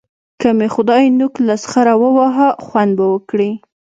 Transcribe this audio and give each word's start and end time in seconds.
که 0.41 0.49
مې 0.57 0.67
خدای 0.75 1.03
نوک 1.19 1.33
له 1.47 1.55
سخره 1.63 1.93
وواهه؛ 2.01 2.49
خوند 2.65 2.91
به 2.97 3.05
وکړي. 3.13 3.51